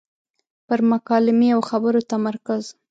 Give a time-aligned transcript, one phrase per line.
[0.67, 2.63] پر مکالمې او خبرو تمرکز.